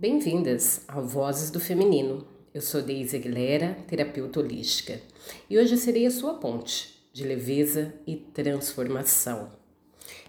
Bem-vindas 0.00 0.82
ao 0.86 1.04
Vozes 1.04 1.50
do 1.50 1.58
Feminino. 1.58 2.24
Eu 2.54 2.60
sou 2.60 2.80
Deise 2.80 3.16
Aguilera, 3.16 3.76
terapeuta 3.88 4.38
holística, 4.38 5.02
e 5.50 5.58
hoje 5.58 5.76
serei 5.76 6.06
a 6.06 6.10
sua 6.12 6.34
ponte 6.34 7.02
de 7.12 7.24
leveza 7.24 7.92
e 8.06 8.14
transformação. 8.14 9.50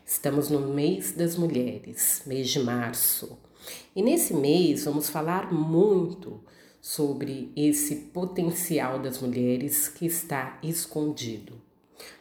Estamos 0.04 0.50
no 0.50 0.74
mês 0.74 1.12
das 1.12 1.36
mulheres, 1.36 2.24
mês 2.26 2.50
de 2.50 2.58
março, 2.58 3.38
e 3.96 4.02
nesse 4.02 4.34
mês 4.34 4.86
vamos 4.86 5.07
falar 5.07 5.54
muito 5.54 6.43
sobre 6.81 7.51
esse 7.55 7.95
potencial 7.95 8.99
das 8.99 9.21
mulheres 9.21 9.88
que 9.88 10.07
está 10.07 10.57
escondido. 10.63 11.68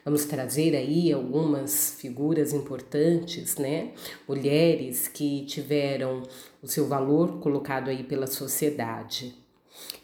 Vamos 0.05 0.25
trazer 0.25 0.75
aí 0.75 1.13
algumas 1.13 1.97
figuras 1.99 2.53
importantes, 2.53 3.57
né? 3.57 3.93
Mulheres 4.27 5.09
que 5.09 5.45
tiveram 5.45 6.23
o 6.63 6.67
seu 6.67 6.87
valor 6.87 7.41
colocado 7.41 7.89
aí 7.89 8.03
pela 8.03 8.27
sociedade. 8.27 9.35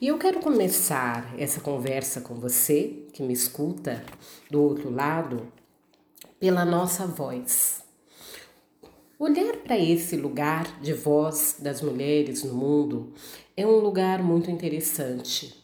E 0.01 0.07
eu 0.07 0.19
quero 0.19 0.41
começar 0.41 1.35
essa 1.39 1.61
conversa 1.61 2.21
com 2.21 2.35
você 2.35 3.05
que 3.13 3.23
me 3.23 3.33
escuta 3.33 4.05
do 4.51 4.63
outro 4.63 4.91
lado 4.91 5.51
pela 6.39 6.65
nossa 6.65 7.07
voz. 7.07 7.83
Olhar 9.19 9.57
para 9.59 9.79
esse 9.79 10.17
lugar 10.17 10.81
de 10.81 10.93
voz 10.93 11.57
das 11.59 11.81
mulheres 11.81 12.43
no 12.45 12.53
mundo 12.53 13.13
é 13.57 13.67
um 13.67 13.79
lugar 13.79 14.23
muito 14.23 14.51
interessante, 14.51 15.55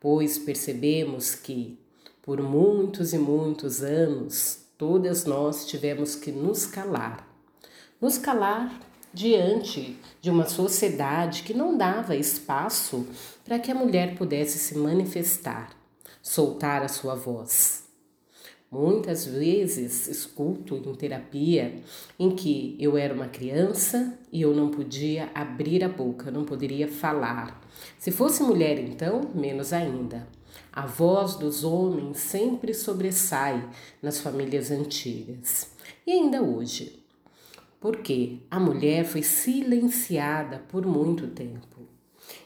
pois 0.00 0.36
percebemos 0.38 1.34
que 1.34 1.78
por 2.28 2.42
muitos 2.42 3.14
e 3.14 3.18
muitos 3.18 3.82
anos 3.82 4.58
todas 4.76 5.24
nós 5.24 5.66
tivemos 5.66 6.14
que 6.14 6.30
nos 6.30 6.66
calar. 6.66 7.26
Nos 7.98 8.18
calar 8.18 8.82
diante 9.14 9.96
de 10.20 10.28
uma 10.28 10.46
sociedade 10.46 11.42
que 11.42 11.54
não 11.54 11.78
dava 11.78 12.14
espaço 12.14 13.06
para 13.46 13.58
que 13.58 13.70
a 13.70 13.74
mulher 13.74 14.14
pudesse 14.14 14.58
se 14.58 14.76
manifestar, 14.76 15.70
soltar 16.20 16.82
a 16.82 16.88
sua 16.88 17.14
voz. 17.14 17.84
Muitas 18.70 19.24
vezes 19.24 20.06
escuto 20.06 20.76
em 20.76 20.94
terapia 20.94 21.82
em 22.18 22.36
que 22.36 22.76
eu 22.78 22.98
era 22.98 23.14
uma 23.14 23.28
criança 23.28 24.18
e 24.30 24.42
eu 24.42 24.54
não 24.54 24.70
podia 24.70 25.30
abrir 25.34 25.82
a 25.82 25.88
boca, 25.88 26.30
não 26.30 26.44
poderia 26.44 26.88
falar. 26.88 27.58
Se 27.98 28.10
fosse 28.10 28.42
mulher, 28.42 28.78
então, 28.78 29.30
menos 29.34 29.72
ainda. 29.72 30.36
A 30.72 30.86
voz 30.86 31.34
dos 31.34 31.64
homens 31.64 32.18
sempre 32.18 32.72
sobressai 32.72 33.68
nas 34.02 34.20
famílias 34.20 34.70
antigas 34.70 35.70
e 36.06 36.12
ainda 36.12 36.42
hoje 36.42 36.98
porque 37.80 38.38
a 38.50 38.58
mulher 38.58 39.04
foi 39.04 39.22
silenciada 39.22 40.64
por 40.68 40.84
muito 40.84 41.28
tempo. 41.28 41.78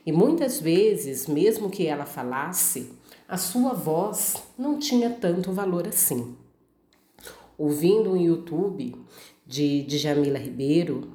E 0.05 0.13
muitas 0.13 0.61
vezes, 0.61 1.27
mesmo 1.27 1.71
que 1.71 1.87
ela 1.87 2.05
falasse, 2.05 2.93
a 3.27 3.37
sua 3.37 3.73
voz 3.73 4.37
não 4.59 4.79
tinha 4.79 5.11
tanto 5.11 5.53
valor 5.53 5.89
assim. 5.89 6.37
Ouvindo 7.57 8.13
um 8.13 8.17
YouTube 8.17 8.95
de, 9.47 9.83
de 9.83 9.99
Jamila 9.99 10.39
Ribeiro, 10.39 11.13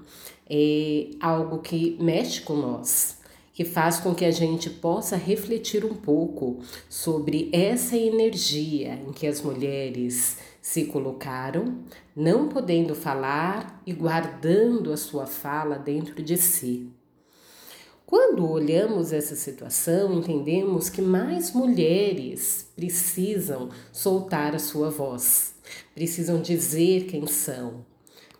é 0.49 1.11
algo 1.19 1.59
que 1.59 1.97
mexe 2.01 2.41
com 2.41 2.55
nós, 2.55 3.16
que 3.57 3.65
faz 3.65 3.99
com 3.99 4.13
que 4.13 4.23
a 4.23 4.29
gente 4.29 4.69
possa 4.69 5.15
refletir 5.15 5.83
um 5.83 5.95
pouco 5.95 6.59
sobre 6.87 7.49
essa 7.51 7.97
energia 7.97 8.93
em 8.93 9.11
que 9.11 9.25
as 9.25 9.41
mulheres 9.41 10.37
se 10.61 10.85
colocaram, 10.85 11.79
não 12.15 12.49
podendo 12.49 12.93
falar 12.93 13.81
e 13.83 13.93
guardando 13.93 14.93
a 14.93 14.95
sua 14.95 15.25
fala 15.25 15.79
dentro 15.79 16.21
de 16.21 16.37
si. 16.37 16.91
Quando 18.05 18.47
olhamos 18.47 19.11
essa 19.11 19.35
situação, 19.35 20.13
entendemos 20.13 20.87
que 20.87 21.01
mais 21.01 21.51
mulheres 21.51 22.69
precisam 22.75 23.69
soltar 23.91 24.53
a 24.53 24.59
sua 24.59 24.91
voz, 24.91 25.55
precisam 25.95 26.43
dizer 26.43 27.05
quem 27.07 27.25
são, 27.25 27.83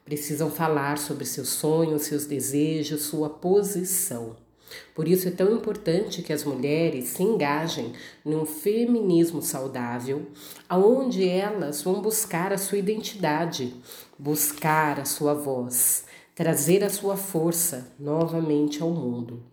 precisam 0.06 0.52
falar 0.52 1.00
sobre 1.00 1.26
seus 1.26 1.50
sonhos, 1.50 2.04
seus 2.04 2.28
desejos, 2.28 3.02
sua 3.02 3.32
posição. 3.32 4.46
Por 4.94 5.08
isso 5.08 5.28
é 5.28 5.32
tão 5.32 5.54
importante 5.54 6.22
que 6.22 6.34
as 6.34 6.44
mulheres 6.44 7.10
se 7.10 7.24
engajem 7.24 7.94
num 8.24 8.46
feminismo 8.46 9.42
saudável, 9.42 10.28
aonde 10.68 11.28
elas 11.28 11.82
vão 11.82 12.02
buscar 12.02 12.52
a 12.52 12.58
sua 12.58 12.78
identidade, 12.78 13.74
buscar 14.18 15.00
a 15.00 15.06
sua 15.06 15.34
voz, 15.34 16.06
trazer 16.36 16.84
a 16.84 16.90
sua 16.90 17.16
força 17.16 17.94
novamente 18.00 18.82
ao 18.82 18.90
mundo. 18.90 19.44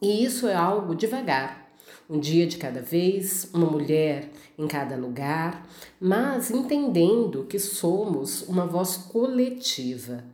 E 0.00 0.24
isso 0.24 0.48
é 0.48 0.54
algo 0.54 0.94
devagar, 0.94 1.72
um 2.08 2.18
dia 2.18 2.46
de 2.46 2.56
cada 2.56 2.80
vez, 2.80 3.48
uma 3.54 3.66
mulher 3.66 4.30
em 4.58 4.66
cada 4.66 4.96
lugar, 4.96 5.66
mas 6.00 6.50
entendendo 6.50 7.44
que 7.44 7.58
somos 7.58 8.42
uma 8.42 8.66
voz 8.66 8.96
coletiva 8.96 10.24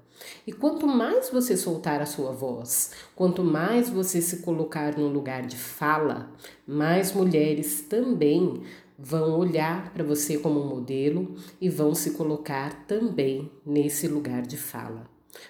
e 0.49 0.53
quanto 0.53 0.87
mais 0.87 1.29
você 1.29 1.59
soltar 1.59 2.01
a 2.01 2.07
sua 2.07 2.33
voz, 2.33 2.93
quanto 3.15 3.45
mais 3.45 3.91
você 3.91 4.19
se 4.23 4.39
colocar 4.39 4.97
no 4.97 5.07
lugar 5.07 5.47
de 5.47 5.59
fala, 5.59 6.33
mais 6.67 7.13
mulheres 7.13 7.83
também 7.83 8.63
vão 8.99 9.39
olhar 9.39 9.93
para 9.93 10.03
você 10.03 10.39
como 10.39 10.59
um 10.59 10.67
modelo 10.67 11.37
e 11.61 11.69
vão 11.69 11.95
se 11.95 12.13
colocar 12.13 12.87
também 12.87 13.53
nesse 13.67 14.09
lugar 14.09 14.41
de 14.41 14.57
fala. 14.57 15.07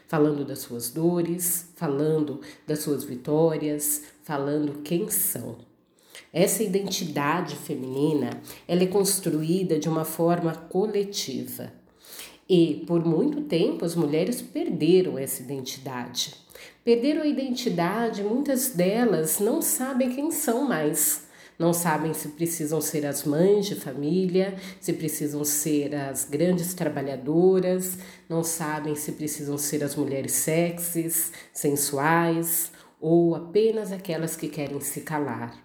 Falando 0.09 0.45
das 0.45 0.59
suas 0.59 0.91
dores, 0.91 1.73
falando 1.77 2.41
das 2.67 2.81
suas 2.81 3.05
vitórias, 3.05 4.03
falando 4.25 4.83
quem 4.83 5.09
são. 5.09 5.59
Essa 6.33 6.65
identidade 6.65 7.55
feminina, 7.55 8.31
ela 8.67 8.83
é 8.83 8.87
construída 8.89 9.79
de 9.79 9.89
uma 9.89 10.05
forma 10.05 10.53
coletiva. 10.53 11.78
E 12.49 12.85
por 12.87 13.05
muito 13.05 13.43
tempo 13.43 13.85
as 13.85 13.95
mulheres 13.95 14.41
perderam 14.41 15.19
essa 15.19 15.43
identidade. 15.43 16.35
Perderam 16.83 17.23
a 17.23 17.27
identidade, 17.27 18.23
muitas 18.23 18.69
delas 18.69 19.39
não 19.39 19.61
sabem 19.61 20.15
quem 20.15 20.31
são 20.31 20.67
mais. 20.67 21.29
Não 21.59 21.73
sabem 21.75 22.15
se 22.15 22.29
precisam 22.29 22.81
ser 22.81 23.05
as 23.05 23.25
mães 23.25 23.67
de 23.67 23.75
família, 23.75 24.57
se 24.81 24.93
precisam 24.93 25.45
ser 25.45 25.95
as 25.95 26.25
grandes 26.25 26.73
trabalhadoras, 26.73 27.99
não 28.29 28.45
sabem 28.45 28.95
se 28.95 29.13
precisam 29.13 29.59
ser 29.59 29.83
as 29.83 29.97
mulheres 29.97 30.33
sexys, 30.33 31.33
sensuais 31.53 32.71
ou 33.01 33.35
apenas 33.35 33.91
aquelas 33.91 34.37
que 34.37 34.49
querem 34.49 34.81
se 34.81 35.01
calar. 35.01 35.63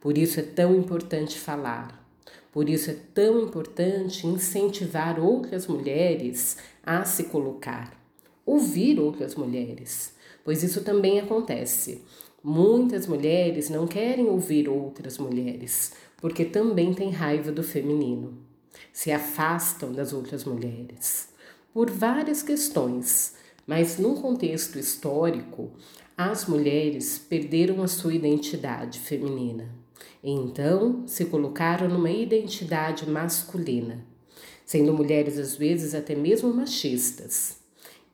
Por 0.00 0.16
isso 0.16 0.40
é 0.40 0.42
tão 0.42 0.74
importante 0.74 1.38
falar, 1.38 2.09
por 2.52 2.68
isso 2.68 2.90
é 2.90 2.96
tão 3.14 3.40
importante 3.42 4.26
incentivar 4.26 5.20
outras 5.20 5.66
mulheres 5.66 6.56
a 6.82 7.04
se 7.04 7.24
colocar, 7.24 7.96
ouvir 8.44 8.98
outras 8.98 9.34
mulheres, 9.34 10.14
pois 10.44 10.62
isso 10.62 10.82
também 10.82 11.20
acontece. 11.20 12.02
Muitas 12.42 13.06
mulheres 13.06 13.68
não 13.68 13.86
querem 13.86 14.26
ouvir 14.26 14.68
outras 14.68 15.18
mulheres, 15.18 15.92
porque 16.16 16.44
também 16.44 16.92
têm 16.94 17.10
raiva 17.10 17.52
do 17.52 17.62
feminino. 17.62 18.38
Se 18.92 19.12
afastam 19.12 19.92
das 19.92 20.12
outras 20.12 20.44
mulheres 20.44 21.30
por 21.72 21.90
várias 21.90 22.42
questões, 22.42 23.34
mas 23.66 23.98
num 23.98 24.14
contexto 24.14 24.78
histórico, 24.78 25.70
as 26.16 26.46
mulheres 26.46 27.18
perderam 27.18 27.82
a 27.82 27.88
sua 27.88 28.12
identidade 28.12 28.98
feminina. 28.98 29.68
Então 30.22 31.06
se 31.06 31.24
colocaram 31.24 31.88
numa 31.88 32.10
identidade 32.10 33.08
masculina, 33.08 34.04
sendo 34.64 34.92
mulheres 34.92 35.38
às 35.38 35.56
vezes 35.56 35.94
até 35.94 36.14
mesmo 36.14 36.52
machistas. 36.52 37.58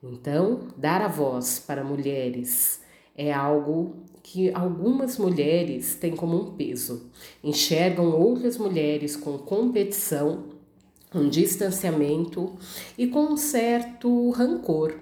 Então, 0.01 0.67
dar 0.77 1.01
a 1.01 1.07
voz 1.07 1.59
para 1.59 1.83
mulheres 1.83 2.79
é 3.15 3.33
algo 3.33 3.95
que 4.21 4.53
algumas 4.53 5.17
mulheres 5.17 5.95
têm 5.95 6.15
como 6.15 6.39
um 6.39 6.51
peso. 6.55 7.09
Enxergam 7.43 8.11
outras 8.11 8.57
mulheres 8.57 9.15
com 9.15 9.37
competição, 9.37 10.45
um 11.13 11.27
distanciamento 11.27 12.55
e 12.97 13.07
com 13.07 13.21
um 13.21 13.37
certo 13.37 14.29
rancor. 14.31 14.99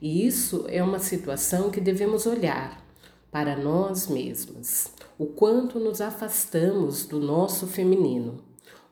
E 0.00 0.26
isso 0.26 0.66
é 0.68 0.82
uma 0.82 0.98
situação 0.98 1.70
que 1.70 1.80
devemos 1.80 2.26
olhar 2.26 2.84
para 3.30 3.56
nós 3.56 4.06
mesmas, 4.08 4.92
o 5.22 5.26
quanto 5.26 5.78
nos 5.78 6.00
afastamos 6.00 7.06
do 7.06 7.20
nosso 7.20 7.68
feminino, 7.68 8.42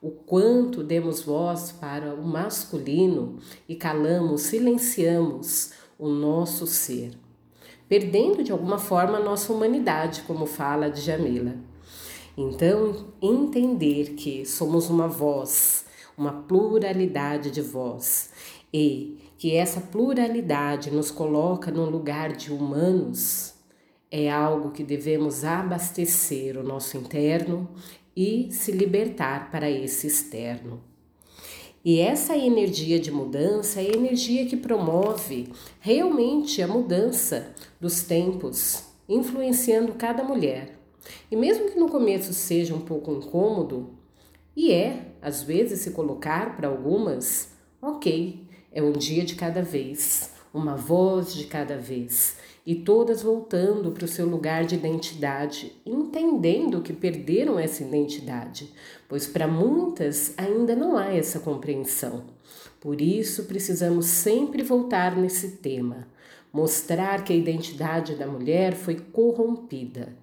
o 0.01 0.09
quanto 0.09 0.81
demos 0.81 1.23
voz 1.23 1.73
para 1.73 2.15
o 2.15 2.23
masculino 2.23 3.37
e 3.67 3.75
calamos, 3.75 4.43
silenciamos 4.43 5.73
o 5.99 6.07
nosso 6.07 6.65
ser, 6.65 7.11
perdendo 7.89 8.45
de 8.45 8.51
alguma 8.53 8.77
forma 8.77 9.17
a 9.17 9.21
nossa 9.21 9.51
humanidade, 9.51 10.21
como 10.21 10.45
fala 10.45 10.89
de 10.89 11.01
Jamila. 11.01 11.53
Então, 12.37 13.07
entender 13.21 14.13
que 14.13 14.45
somos 14.45 14.89
uma 14.89 15.09
voz, 15.09 15.83
uma 16.17 16.31
pluralidade 16.31 17.51
de 17.51 17.61
voz 17.61 18.29
e 18.73 19.19
que 19.37 19.53
essa 19.53 19.81
pluralidade 19.81 20.91
nos 20.91 21.11
coloca 21.11 21.69
no 21.71 21.89
lugar 21.89 22.31
de 22.31 22.53
humanos 22.53 23.59
é 24.11 24.29
algo 24.29 24.71
que 24.71 24.83
devemos 24.83 25.45
abastecer 25.45 26.57
o 26.57 26.63
nosso 26.63 26.97
interno 26.97 27.69
e 28.15 28.51
se 28.51 28.73
libertar 28.73 29.49
para 29.49 29.71
esse 29.71 30.05
externo. 30.05 30.83
E 31.83 31.99
essa 31.99 32.37
energia 32.37 32.99
de 32.99 33.09
mudança 33.09 33.81
é 33.81 33.85
a 33.87 33.97
energia 33.97 34.45
que 34.45 34.57
promove 34.57 35.51
realmente 35.79 36.61
a 36.61 36.67
mudança 36.67 37.55
dos 37.79 38.03
tempos, 38.03 38.83
influenciando 39.09 39.93
cada 39.93 40.23
mulher. 40.23 40.77
E 41.31 41.35
mesmo 41.35 41.71
que 41.71 41.79
no 41.79 41.89
começo 41.89 42.33
seja 42.33 42.75
um 42.75 42.81
pouco 42.81 43.11
incômodo, 43.11 43.97
e 44.55 44.71
é, 44.71 45.13
às 45.21 45.41
vezes, 45.41 45.79
se 45.79 45.91
colocar 45.91 46.55
para 46.55 46.67
algumas, 46.67 47.53
ok, 47.81 48.45
é 48.71 48.83
um 48.83 48.91
dia 48.91 49.23
de 49.23 49.35
cada 49.35 49.63
vez, 49.63 50.33
uma 50.53 50.75
voz 50.75 51.33
de 51.33 51.45
cada 51.45 51.77
vez, 51.77 52.37
e 52.65 52.75
todas 52.75 53.23
voltando 53.23 53.91
para 53.91 54.05
o 54.05 54.07
seu 54.07 54.27
lugar 54.27 54.65
de 54.65 54.75
identidade, 54.75 55.73
entendendo 55.85 56.81
que 56.81 56.93
perderam 56.93 57.57
essa 57.57 57.83
identidade, 57.83 58.71
pois 59.09 59.25
para 59.25 59.47
muitas 59.47 60.33
ainda 60.37 60.75
não 60.75 60.97
há 60.97 61.13
essa 61.13 61.39
compreensão. 61.39 62.23
Por 62.79 63.01
isso, 63.01 63.45
precisamos 63.45 64.05
sempre 64.05 64.63
voltar 64.63 65.15
nesse 65.15 65.57
tema, 65.57 66.07
mostrar 66.53 67.23
que 67.23 67.33
a 67.33 67.35
identidade 67.35 68.15
da 68.15 68.27
mulher 68.27 68.73
foi 68.73 68.95
corrompida. 68.95 70.15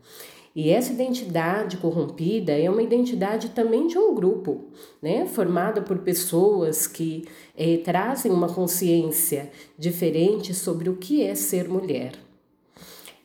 E 0.55 0.71
essa 0.71 0.93
identidade 0.93 1.77
corrompida 1.77 2.53
é 2.53 2.69
uma 2.69 2.83
identidade 2.83 3.51
também 3.51 3.87
de 3.87 3.97
um 3.97 4.13
grupo, 4.13 4.65
né? 5.01 5.25
formada 5.27 5.81
por 5.83 5.99
pessoas 5.99 6.87
que 6.87 7.29
eh, 7.57 7.77
trazem 7.85 8.33
uma 8.33 8.53
consciência 8.53 9.53
diferente 9.79 10.53
sobre 10.53 10.89
o 10.89 10.97
que 10.97 11.23
é 11.23 11.37
ser 11.37 11.69
mulher. 11.69 12.28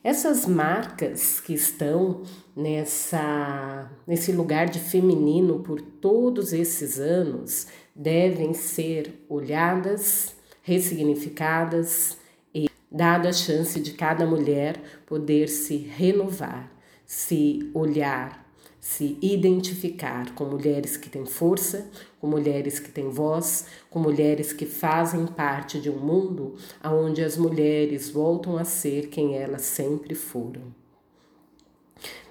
Essas 0.04 0.44
marcas 0.44 1.40
que 1.40 1.54
estão 1.54 2.24
nessa, 2.54 3.90
nesse 4.06 4.32
lugar 4.32 4.68
de 4.68 4.78
feminino 4.78 5.60
por 5.60 5.80
todos 5.80 6.52
esses 6.52 7.00
anos 7.00 7.68
devem 7.96 8.52
ser 8.52 9.24
olhadas, 9.30 10.36
ressignificadas 10.60 12.18
e 12.54 12.68
dada 12.92 13.30
a 13.30 13.32
chance 13.32 13.80
de 13.80 13.94
cada 13.94 14.26
mulher 14.26 14.78
poder 15.06 15.48
se 15.48 15.78
renovar, 15.78 16.70
se 17.06 17.70
olhar 17.72 18.43
se 18.84 19.16
identificar 19.22 20.34
com 20.34 20.44
mulheres 20.44 20.94
que 20.94 21.08
têm 21.08 21.24
força, 21.24 21.90
com 22.20 22.26
mulheres 22.26 22.78
que 22.78 22.92
têm 22.92 23.08
voz, 23.08 23.64
com 23.88 23.98
mulheres 23.98 24.52
que 24.52 24.66
fazem 24.66 25.24
parte 25.24 25.80
de 25.80 25.88
um 25.88 25.96
mundo 25.96 26.54
onde 26.84 27.24
as 27.24 27.38
mulheres 27.38 28.10
voltam 28.10 28.58
a 28.58 28.64
ser 28.64 29.08
quem 29.08 29.38
elas 29.38 29.62
sempre 29.62 30.14
foram. 30.14 30.60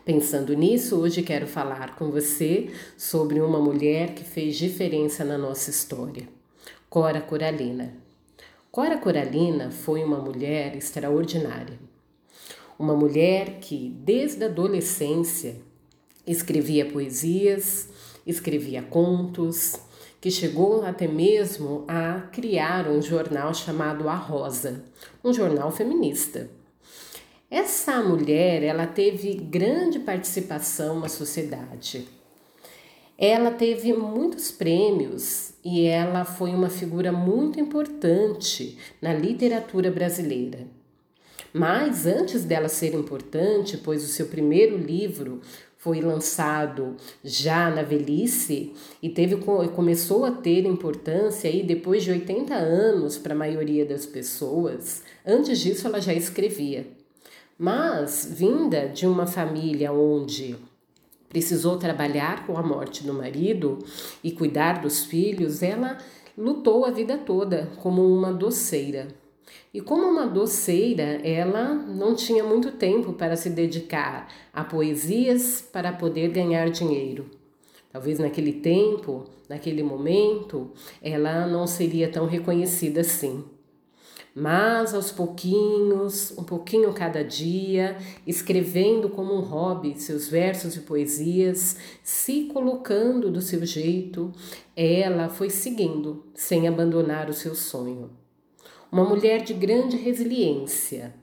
Pensando 0.06 0.54
nisso, 0.54 0.96
hoje 1.00 1.24
quero 1.24 1.48
falar 1.48 1.96
com 1.96 2.12
você 2.12 2.70
sobre 2.96 3.42
uma 3.42 3.60
mulher 3.60 4.14
que 4.14 4.24
fez 4.24 4.56
diferença 4.56 5.26
na 5.26 5.40
nossa 5.40 5.72
história, 5.72 6.30
Cora 6.88 7.20
Coralina. 7.20 7.98
Cora 8.72 9.00
Coralina 9.00 9.72
foi 9.72 10.04
uma 10.04 10.20
mulher 10.20 10.78
extraordinária. 10.78 11.80
Uma 12.78 12.96
mulher 12.96 13.58
que, 13.60 13.90
desde 14.04 14.44
a 14.44 14.48
adolescência, 14.48 15.73
Escrevia 16.26 16.86
poesias, 16.86 17.90
escrevia 18.26 18.82
contos, 18.82 19.76
que 20.22 20.32
chegou 20.32 20.86
até 20.86 21.06
mesmo 21.06 21.84
a 21.86 22.22
criar 22.32 22.88
um 22.88 23.02
jornal 23.02 23.54
chamado 23.54 24.08
A 24.08 24.16
Rosa, 24.16 24.86
um 25.22 25.34
jornal 25.34 25.70
feminista. 25.70 26.50
Essa 27.52 28.02
mulher, 28.02 28.64
ela 28.64 28.88
teve 28.88 29.34
grande 29.34 30.00
participação 30.00 31.00
na 31.00 31.10
sociedade. 31.10 32.08
Ela 33.18 33.52
teve 33.52 33.94
muitos 33.94 34.50
prêmios 34.50 35.54
e 35.64 35.86
ela 35.86 36.26
foi 36.26 36.52
uma 36.52 36.70
figura 36.70 37.12
muito 37.12 37.60
importante 37.60 38.78
na 39.02 39.14
literatura 39.14 39.92
brasileira. 39.92 40.68
Mas 41.54 42.08
antes 42.08 42.44
dela 42.44 42.68
ser 42.68 42.96
importante, 42.96 43.78
pois 43.78 44.04
o 44.04 44.08
seu 44.08 44.26
primeiro 44.26 44.76
livro 44.76 45.42
foi 45.84 46.00
lançado 46.00 46.96
já 47.22 47.70
na 47.70 47.82
velhice 47.82 48.72
e 49.02 49.10
teve 49.10 49.36
começou 49.36 50.24
a 50.24 50.32
ter 50.32 50.66
importância 50.66 51.50
aí 51.50 51.62
depois 51.62 52.06
de 52.06 52.12
80 52.12 52.56
anos 52.56 53.18
para 53.18 53.34
a 53.34 53.38
maioria 53.38 53.86
das 53.86 54.06
pessoas. 54.06 55.04
Antes 55.28 55.60
disso 55.60 55.86
ela 55.86 56.00
já 56.00 56.14
escrevia. 56.14 56.88
Mas 57.60 58.26
vinda 58.32 58.88
de 58.88 59.06
uma 59.06 59.28
família 59.28 59.92
onde 59.92 60.56
precisou 61.28 61.76
trabalhar 61.76 62.48
com 62.48 62.58
a 62.58 62.64
morte 62.64 63.04
do 63.04 63.14
marido 63.14 63.80
e 64.24 64.32
cuidar 64.32 64.82
dos 64.82 65.04
filhos, 65.04 65.62
ela 65.62 65.98
lutou 66.38 66.86
a 66.86 66.92
vida 66.92 67.18
toda 67.18 67.70
como 67.82 68.08
uma 68.08 68.32
doceira. 68.32 69.10
E 69.74 69.82
como 69.82 70.04
uma 70.04 70.28
doceira, 70.28 71.20
ela 71.24 71.74
não 71.74 72.14
tinha 72.14 72.44
muito 72.44 72.74
tempo 72.74 73.14
para 73.14 73.36
se 73.36 73.50
dedicar 73.50 74.28
a 74.54 74.64
poesias 74.64 75.62
para 75.62 75.92
poder 75.92 76.30
ganhar 76.30 76.70
dinheiro. 76.70 77.26
Talvez 77.92 78.20
naquele 78.20 78.54
tempo, 78.54 79.26
naquele 79.50 79.82
momento, 79.84 80.72
ela 81.02 81.48
não 81.48 81.66
seria 81.66 82.08
tão 82.08 82.26
reconhecida 82.26 83.02
assim. 83.02 83.44
Mas 84.36 84.96
aos 84.96 85.12
pouquinhos, 85.12 86.36
um 86.38 86.44
pouquinho 86.44 86.92
cada 86.94 87.24
dia, 87.24 87.98
escrevendo 88.26 89.10
como 89.10 89.34
um 89.36 89.42
hobby 89.42 90.00
seus 90.00 90.28
versos 90.28 90.76
e 90.76 90.82
poesias, 90.82 91.78
se 92.04 92.46
colocando 92.46 93.30
do 93.30 93.42
seu 93.42 93.64
jeito, 93.64 94.32
ela 94.76 95.30
foi 95.30 95.52
seguindo, 95.52 96.24
sem 96.34 96.68
abandonar 96.68 97.30
o 97.30 97.34
seu 97.34 97.54
sonho 97.54 98.23
uma 98.94 99.04
mulher 99.04 99.42
de 99.42 99.56
grande 99.56 99.98
resiliência, 99.98 101.16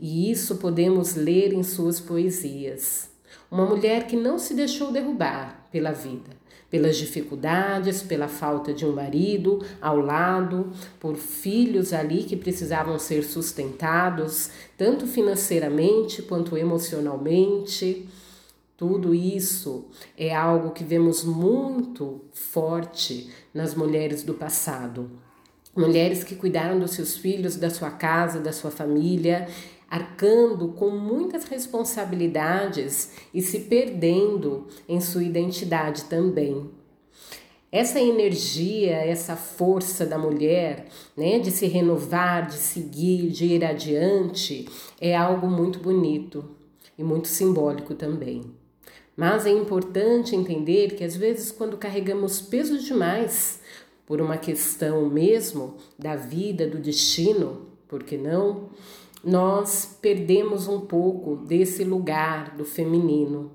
e 0.00 0.30
isso 0.30 0.56
podemos 0.56 1.14
ler 1.14 1.52
em 1.52 1.62
suas 1.62 2.00
poesias. 2.00 3.10
Uma 3.50 3.66
mulher 3.66 4.06
que 4.06 4.16
não 4.16 4.38
se 4.38 4.54
deixou 4.54 4.90
derrubar 4.90 5.68
pela 5.70 5.92
vida, 5.92 6.30
pelas 6.70 6.96
dificuldades, 6.96 8.02
pela 8.02 8.26
falta 8.26 8.72
de 8.72 8.86
um 8.86 8.92
marido 8.94 9.62
ao 9.82 9.98
lado, 9.98 10.72
por 10.98 11.14
filhos 11.14 11.92
ali 11.92 12.24
que 12.24 12.38
precisavam 12.38 12.98
ser 12.98 13.22
sustentados, 13.22 14.48
tanto 14.78 15.06
financeiramente 15.06 16.22
quanto 16.22 16.56
emocionalmente. 16.56 18.08
Tudo 18.78 19.14
isso 19.14 19.84
é 20.16 20.34
algo 20.34 20.70
que 20.70 20.82
vemos 20.82 21.22
muito 21.22 22.22
forte 22.32 23.28
nas 23.52 23.74
mulheres 23.74 24.22
do 24.22 24.32
passado 24.32 25.20
mulheres 25.74 26.24
que 26.24 26.34
cuidaram 26.34 26.78
dos 26.78 26.92
seus 26.92 27.16
filhos, 27.16 27.56
da 27.56 27.70
sua 27.70 27.90
casa, 27.90 28.40
da 28.40 28.52
sua 28.52 28.70
família, 28.70 29.48
arcando 29.90 30.68
com 30.68 30.90
muitas 30.90 31.44
responsabilidades 31.44 33.12
e 33.34 33.42
se 33.42 33.60
perdendo 33.60 34.68
em 34.88 35.00
sua 35.00 35.24
identidade 35.24 36.04
também. 36.04 36.70
Essa 37.72 38.00
energia, 38.00 38.96
essa 38.96 39.36
força 39.36 40.04
da 40.04 40.18
mulher, 40.18 40.86
né, 41.16 41.38
de 41.38 41.52
se 41.52 41.66
renovar, 41.66 42.48
de 42.48 42.54
seguir, 42.54 43.30
de 43.30 43.46
ir 43.46 43.64
adiante, 43.64 44.68
é 45.00 45.16
algo 45.16 45.48
muito 45.48 45.78
bonito 45.78 46.44
e 46.98 47.04
muito 47.04 47.28
simbólico 47.28 47.94
também. 47.94 48.42
Mas 49.16 49.46
é 49.46 49.50
importante 49.50 50.34
entender 50.34 50.94
que 50.94 51.04
às 51.04 51.16
vezes 51.16 51.52
quando 51.52 51.76
carregamos 51.76 52.40
pesos 52.40 52.84
demais, 52.84 53.60
por 54.10 54.20
uma 54.20 54.36
questão 54.36 55.08
mesmo 55.08 55.76
da 55.96 56.16
vida, 56.16 56.66
do 56.66 56.78
destino, 56.78 57.68
porque 57.86 58.16
não? 58.16 58.70
Nós 59.22 59.96
perdemos 60.02 60.66
um 60.66 60.80
pouco 60.80 61.36
desse 61.36 61.84
lugar 61.84 62.56
do 62.56 62.64
feminino. 62.64 63.52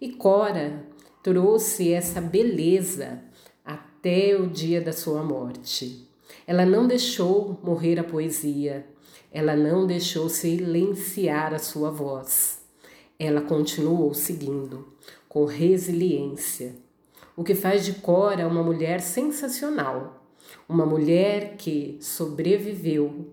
E 0.00 0.10
Cora 0.10 0.86
trouxe 1.22 1.92
essa 1.92 2.18
beleza 2.18 3.22
até 3.62 4.34
o 4.40 4.46
dia 4.46 4.80
da 4.80 4.94
sua 4.94 5.22
morte. 5.22 6.08
Ela 6.46 6.64
não 6.64 6.86
deixou 6.86 7.60
morrer 7.62 8.00
a 8.00 8.04
poesia, 8.04 8.86
ela 9.30 9.54
não 9.54 9.86
deixou 9.86 10.30
silenciar 10.30 11.52
a 11.52 11.58
sua 11.58 11.90
voz. 11.90 12.62
Ela 13.18 13.42
continuou 13.42 14.14
seguindo 14.14 14.88
com 15.28 15.44
resiliência 15.44 16.87
o 17.38 17.44
que 17.44 17.54
faz 17.54 17.84
de 17.84 17.92
Cora 17.92 18.48
uma 18.48 18.64
mulher 18.64 19.00
sensacional, 19.00 20.26
uma 20.68 20.84
mulher 20.84 21.54
que 21.56 21.96
sobreviveu 22.00 23.28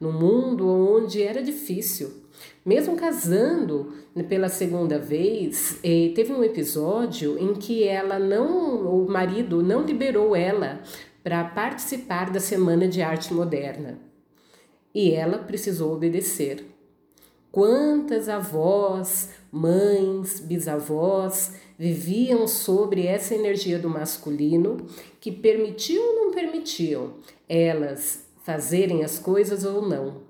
no 0.00 0.10
mundo 0.10 0.66
onde 0.66 1.22
era 1.22 1.42
difícil. 1.42 2.10
Mesmo 2.64 2.96
casando 2.96 3.92
pela 4.30 4.48
segunda 4.48 4.98
vez, 4.98 5.78
teve 5.82 6.32
um 6.32 6.42
episódio 6.42 7.38
em 7.38 7.52
que 7.52 7.84
ela 7.84 8.18
não, 8.18 9.02
o 9.02 9.06
marido 9.06 9.62
não 9.62 9.82
liberou 9.82 10.34
ela 10.34 10.80
para 11.22 11.44
participar 11.44 12.30
da 12.30 12.40
Semana 12.40 12.88
de 12.88 13.02
Arte 13.02 13.34
Moderna. 13.34 13.98
E 14.94 15.12
ela 15.12 15.36
precisou 15.36 15.92
obedecer. 15.92 16.64
Quantas 17.52 18.28
avós, 18.28 19.30
mães, 19.50 20.38
bisavós 20.38 21.52
viviam 21.76 22.46
sobre 22.46 23.06
essa 23.06 23.34
energia 23.34 23.78
do 23.78 23.88
masculino 23.88 24.86
que 25.20 25.32
permitiam 25.32 26.04
ou 26.04 26.14
não 26.14 26.30
permitiam 26.30 27.14
elas 27.48 28.24
fazerem 28.44 29.02
as 29.02 29.18
coisas 29.18 29.64
ou 29.64 29.82
não. 29.82 30.22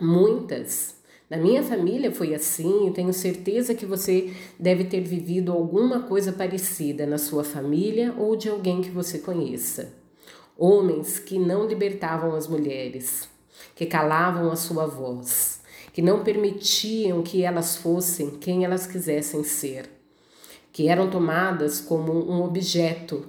Muitas. 0.00 0.96
Na 1.28 1.36
minha 1.36 1.62
família 1.62 2.12
foi 2.12 2.34
assim, 2.34 2.86
e 2.86 2.92
tenho 2.92 3.12
certeza 3.12 3.74
que 3.74 3.84
você 3.84 4.32
deve 4.58 4.84
ter 4.84 5.00
vivido 5.00 5.52
alguma 5.52 6.02
coisa 6.04 6.32
parecida 6.32 7.04
na 7.04 7.18
sua 7.18 7.44
família 7.44 8.14
ou 8.16 8.36
de 8.36 8.48
alguém 8.48 8.80
que 8.80 8.90
você 8.90 9.18
conheça. 9.18 9.92
Homens 10.56 11.18
que 11.18 11.38
não 11.38 11.66
libertavam 11.66 12.34
as 12.34 12.46
mulheres, 12.46 13.28
que 13.74 13.84
calavam 13.84 14.50
a 14.50 14.56
sua 14.56 14.86
voz, 14.86 15.60
que 15.96 16.02
não 16.02 16.22
permitiam 16.22 17.22
que 17.22 17.42
elas 17.42 17.78
fossem 17.78 18.28
quem 18.32 18.66
elas 18.66 18.86
quisessem 18.86 19.42
ser, 19.42 19.88
que 20.70 20.88
eram 20.88 21.08
tomadas 21.08 21.80
como 21.80 22.12
um 22.12 22.44
objeto, 22.44 23.24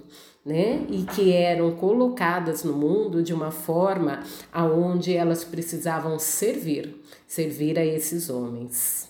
né? 0.45 0.85
E 0.89 1.03
que 1.03 1.31
eram 1.31 1.77
colocadas 1.77 2.65
no 2.65 2.73
mundo 2.73 3.23
de 3.23 3.33
uma 3.33 3.51
forma 3.51 4.21
aonde 4.51 5.15
elas 5.15 5.45
precisavam 5.45 6.19
servir, 6.19 7.01
servir 7.25 7.79
a 7.79 7.85
esses 7.85 8.29
homens. 8.29 9.09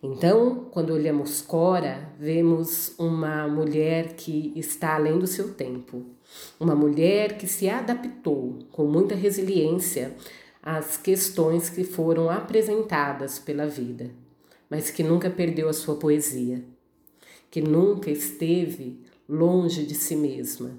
Então, 0.00 0.66
quando 0.70 0.92
olhamos 0.92 1.42
Cora, 1.42 2.08
vemos 2.20 2.94
uma 2.96 3.48
mulher 3.48 4.12
que 4.14 4.52
está 4.54 4.94
além 4.94 5.18
do 5.18 5.26
seu 5.26 5.54
tempo, 5.54 6.04
uma 6.60 6.76
mulher 6.76 7.36
que 7.36 7.48
se 7.48 7.68
adaptou 7.68 8.60
com 8.70 8.84
muita 8.84 9.16
resiliência 9.16 10.14
as 10.62 10.96
questões 10.96 11.70
que 11.70 11.84
foram 11.84 12.28
apresentadas 12.28 13.38
pela 13.38 13.66
vida, 13.66 14.10
mas 14.68 14.90
que 14.90 15.02
nunca 15.02 15.30
perdeu 15.30 15.68
a 15.68 15.72
sua 15.72 15.96
poesia, 15.96 16.62
que 17.50 17.60
nunca 17.60 18.10
esteve 18.10 19.00
longe 19.28 19.84
de 19.84 19.94
si 19.94 20.14
mesma 20.14 20.78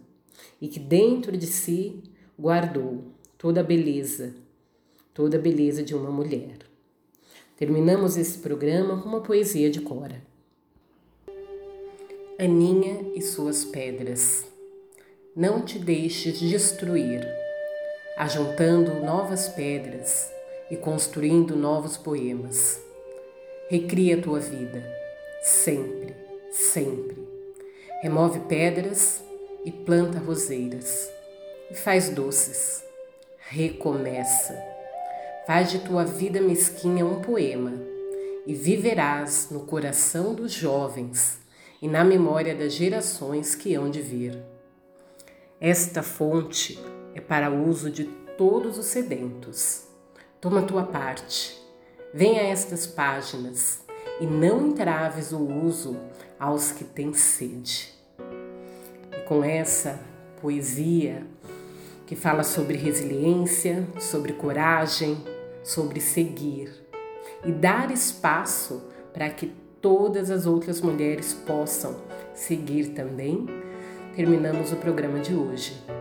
e 0.62 0.68
que 0.68 0.80
dentro 0.80 1.36
de 1.36 1.48
si 1.48 2.04
guardou 2.38 3.06
toda 3.38 3.62
a 3.62 3.64
beleza, 3.64 4.36
toda 5.14 5.38
a 5.38 5.42
beleza 5.42 5.82
de 5.82 5.96
uma 5.96 6.12
mulher. 6.12 6.60
Terminamos 7.58 8.18
esse 8.18 8.40
programa 8.40 9.02
com 9.02 9.10
uma 9.10 9.22
poesia 9.22 9.70
de 9.70 9.82
Cora. 9.82 10.22
Aninha 12.40 13.12
e 13.16 13.22
suas 13.22 13.64
pedras. 13.64 14.46
Não 15.36 15.62
te 15.64 15.78
deixes 15.78 16.40
destruir 16.40 17.41
ajuntando 18.18 19.04
novas 19.04 19.48
pedras 19.50 20.32
e 20.70 20.78
construindo 20.78 21.56
novos 21.56 21.98
poemas. 21.98 22.82
Recria 23.70 24.22
tua 24.22 24.40
vida, 24.40 24.84
sempre, 25.42 26.16
sempre. 26.52 27.18
Remove 28.02 28.40
pedras 28.42 29.24
e 29.64 29.72
planta 29.72 30.20
roseiras. 30.20 31.10
E 31.70 31.76
faz 31.76 32.10
doces. 32.10 32.84
Recomeça. 33.38 34.58
Faz 35.46 35.72
de 35.72 35.80
tua 35.80 36.06
vida 36.06 36.40
mesquinha 36.42 37.06
um 37.06 37.22
poema 37.22 37.74
e 38.46 38.54
viverás 38.54 39.48
no 39.52 39.62
coração 39.62 40.34
dos 40.34 40.52
jovens 40.52 41.40
e 41.82 41.88
na 41.88 42.04
memória 42.04 42.56
das 42.56 42.74
gerações 42.74 43.56
que 43.56 43.76
hão 43.76 43.90
de 43.90 44.02
vir. 44.02 44.38
Esta 45.60 46.02
fonte 46.02 46.80
é 47.14 47.22
para 47.22 47.50
uso 47.50 47.90
de 47.90 48.06
todos 48.38 48.78
os 48.78 48.86
sedentos. 48.86 49.84
Toma 50.40 50.64
tua 50.64 50.84
parte, 50.84 51.62
venha 52.14 52.42
a 52.42 52.46
estas 52.46 52.88
páginas 52.88 53.82
e 54.20 54.26
não 54.26 54.68
entraves 54.68 55.32
o 55.32 55.40
uso 55.40 55.98
aos 56.40 56.72
que 56.72 56.84
têm 56.84 57.14
sede. 57.14 57.94
E 59.16 59.22
com 59.28 59.44
essa 59.44 60.00
poesia 60.42 61.26
que 62.08 62.16
fala 62.16 62.44
sobre 62.44 62.78
resiliência, 62.78 63.88
sobre 64.00 64.34
coragem, 64.34 65.24
sobre 65.64 66.00
seguir 66.00 66.74
e 67.46 67.52
dar 67.52 67.92
espaço 67.92 68.84
para 69.14 69.30
que 69.30 69.54
todas 69.80 70.30
as 70.30 70.46
outras 70.46 70.82
mulheres 70.82 71.34
possam 71.34 72.02
seguir 72.34 72.90
também, 72.90 73.46
terminamos 74.16 74.72
o 74.72 74.76
programa 74.78 75.20
de 75.20 75.34
hoje 75.36 76.01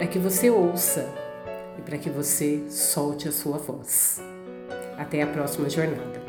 para 0.00 0.06
que 0.06 0.18
você 0.18 0.48
ouça 0.48 1.06
e 1.78 1.82
para 1.82 1.98
que 1.98 2.08
você 2.08 2.64
solte 2.70 3.28
a 3.28 3.32
sua 3.32 3.58
voz. 3.58 4.18
Até 4.96 5.20
a 5.20 5.26
próxima 5.26 5.68
jornada. 5.68 6.19